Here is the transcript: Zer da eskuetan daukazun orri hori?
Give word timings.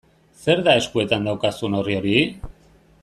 Zer 0.45 0.61
da 0.67 0.73
eskuetan 0.79 1.29
daukazun 1.29 1.77
orri 1.83 1.99
hori? 1.99 2.17